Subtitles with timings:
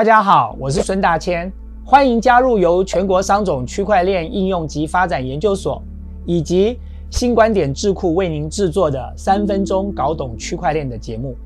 [0.00, 1.52] 大家好，我是孙大千，
[1.84, 5.82] 欢迎加入由全国商总区块链应用及发展研究所
[6.24, 6.78] 以及
[7.10, 11.36] 新观点智库为您制作的三分钟搞懂区块链的节目。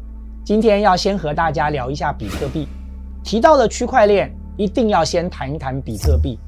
[0.44, 2.68] 今天要先和大家聊一下比特币。
[3.24, 6.38] 提到了区块链，一定要先谈一谈比特币。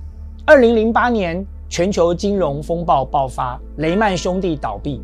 [0.47, 5.03] 二零零八年，全球金融风暴爆发，雷曼兄弟倒闭。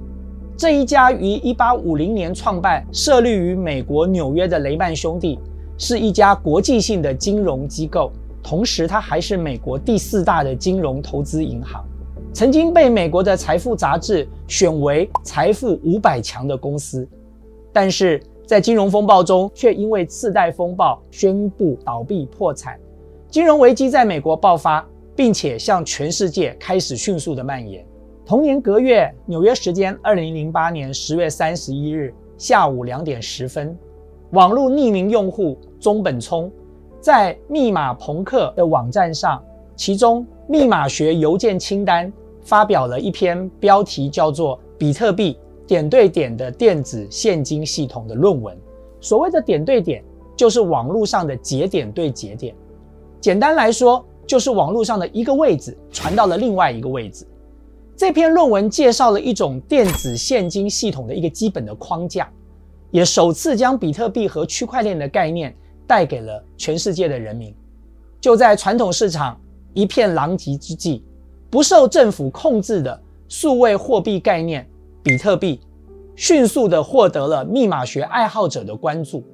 [0.57, 5.37] 这一家于一八五零年创办、设立于美国纽约的雷曼兄弟，
[5.85, 11.85] 是一家国际性的金融机构，同时它还是美国第四大的金融投资银行，
[12.33, 17.07] 曾经被美国的财富杂志选为财富五百强的公司，
[17.73, 18.23] 但是。
[18.45, 22.79] 在金融风暴中，却因为次贷风暴宣布倒闭破产，
[23.31, 27.87] 金融危机在美国爆发，并且向全世界开始迅速的蔓延。
[28.27, 33.75] 同年隔月，纽约时间二零零八年十月三十一日下午两点十分，
[34.33, 36.51] 网络匿名用户中本聪
[37.01, 39.43] 在密码朋克的网站上，
[39.77, 42.11] 其中密码学邮件清单
[42.43, 45.35] 发表了一篇标题叫做《比特币》。
[45.67, 48.55] 点对点的电子现金系统的论文，
[49.01, 50.03] 所谓的点对点
[50.37, 52.55] 就是网络上的节点对节点，
[53.21, 57.27] 简单来说就是网络上的一个位置传到了另外一个位置。
[57.97, 62.31] 这篇论文介绍了一种电子现金系统的一个基本的框架，
[62.93, 65.53] 也首次将比特币和区块链的概念
[65.85, 67.53] 带给了全世界的人民。
[68.21, 69.41] 就在传统市场
[69.75, 71.03] 一片狼藉之际，
[71.51, 74.65] 不受政府控制的数位货币概念。
[75.05, 75.61] 比特币
[76.15, 79.25] 迅速地获得了密码学爱好者的关注，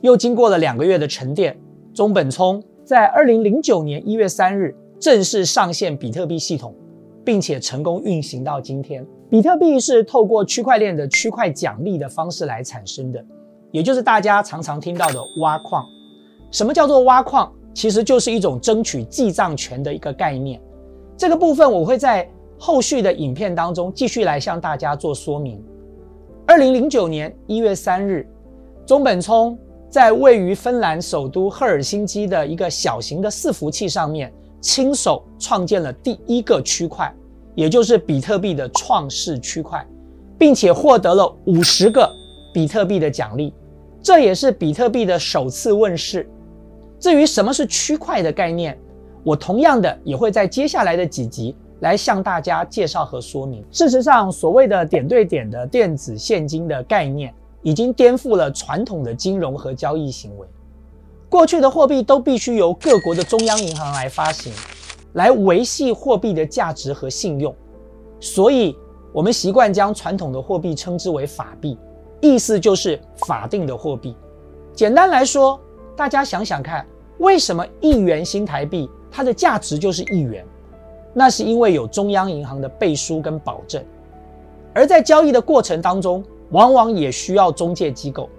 [0.00, 1.54] 又经过了两个月的沉淀，
[1.92, 6.74] 中本聪在二零零九年一月三日正式上线比特币系统，
[7.22, 9.06] 并且成功运行到今天。
[9.32, 13.24] 比特币是透过区块链的区块奖励的方式来产生的，
[13.70, 15.88] 也就是大家常常听到的挖矿。
[16.50, 17.50] 什么叫做挖矿？
[17.72, 20.60] 其实就是一种争取记账权的一个概念。
[21.16, 22.28] 这个部分我会在。
[22.58, 25.60] 后续的影片当中，继续来向大家做说明。
[26.46, 28.24] 二零零九年一月三日，
[28.86, 29.58] 中本聪
[29.90, 37.12] 在位于芬兰首都赫尔辛基的一个小型的伺服器上面，亲手创建了第一个区块，
[37.54, 39.86] 也就是比特币的创世区块，
[40.38, 42.10] 并且获得了五十个
[42.52, 43.52] 比特币的奖励。
[44.02, 46.28] 这也是比特币的首次问世。
[46.98, 48.78] 至于什么是区块的概念，
[49.22, 51.56] 我同样的也会在接下来的几集。
[51.80, 53.60] 来向大家介绍和说明。
[53.72, 60.46] 事实上，所谓的点对点的电子现金的概念，已经颠覆了传统的金融和交易行为。
[61.28, 64.52] 过去的货币都必须由各国的中央银行来发行，
[65.14, 67.54] 来维系货币的价值和信用。
[68.20, 68.76] 所以，
[69.12, 71.76] 我们习惯将传统的货币称之为法币，
[72.20, 74.16] 意思就是法定的货币。
[74.74, 75.60] 简单来说，
[75.96, 76.86] 大家想想看，
[77.18, 80.46] 为什么一元新台币它的价值就是一元？
[81.14, 83.84] 那是因为有中央银行的背书跟保证，
[84.72, 88.30] 而在交易的过程当中，往往也需要中介机构，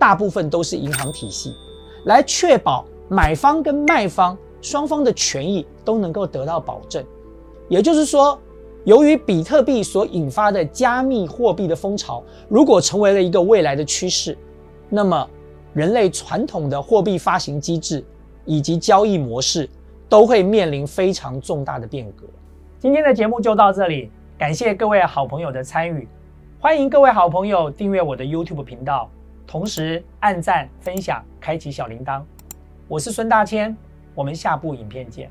[0.00, 1.54] 大部分都是银行体系，
[2.06, 7.04] 来确保买方跟卖方双方的权益都能够得到保证。
[7.68, 8.38] 也就是说，
[8.84, 14.36] 由于比特币所引发的加密货币的风潮，如果成为了一个未来的趋势，
[14.88, 15.28] 那么
[15.72, 18.04] 人类传统的货币发行机制
[18.44, 19.68] 以及交易模式。
[20.10, 22.24] 都会面临非常重大的变革。
[22.78, 26.08] 今天的节目就到这里，感谢各位好朋友的参与，
[26.58, 29.10] 欢迎各位好朋友订阅我的 YouTube 频道，
[29.46, 32.22] 同时按赞、分享、开启小铃铛。
[32.88, 33.76] 我是孙大千，
[34.18, 35.30] 我们下部影片见。